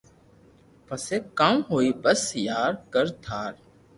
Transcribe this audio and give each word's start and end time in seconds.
پسي 0.85 1.17
ڪاوُ 1.37 1.57
ھوئي 1.69 1.89
بس 2.03 2.21
ڪر 2.93 3.05
ٽار 3.23 3.53